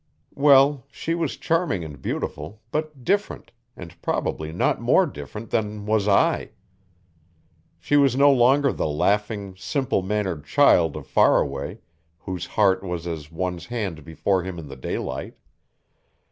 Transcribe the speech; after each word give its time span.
Well, 0.33 0.87
she 0.91 1.13
was 1.13 1.37
charming 1.37 1.83
and 1.85 2.01
beautiful, 2.01 2.59
but 2.71 3.03
different, 3.03 3.51
and 3.77 4.01
probably 4.01 4.51
not 4.51 4.81
more 4.81 5.05
different 5.05 5.51
than 5.51 5.85
was 5.85 6.07
I. 6.07 6.49
She 7.79 7.97
was 7.97 8.15
no 8.15 8.31
longer 8.31 8.71
the 8.73 8.87
laughing, 8.87 9.53
simple 9.57 10.01
mannered 10.01 10.43
child 10.43 10.97
of 10.97 11.05
Faraway, 11.05 11.81
whose 12.17 12.47
heart 12.47 12.81
was 12.81 13.05
as 13.05 13.31
one's 13.31 13.67
hand 13.67 14.03
before 14.03 14.41
him 14.41 14.57
in 14.57 14.65
the 14.69 14.75
daylight. 14.75 15.35